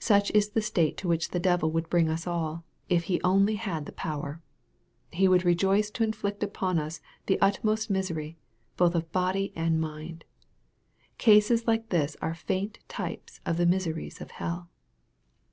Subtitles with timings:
[0.00, 3.54] Such is the state to which the devil would bring us all, if he only
[3.54, 4.42] had the power.
[5.12, 8.36] He would rejoice to inflict upon us the utmost misery,
[8.76, 10.24] both of body and mind.
[11.16, 14.68] Cases like this are faint types of the miseries of hell.